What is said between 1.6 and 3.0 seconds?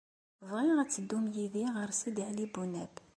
ɣer Sidi Ɛli Bunab.